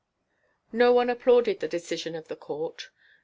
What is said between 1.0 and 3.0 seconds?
applauded the decision of the court.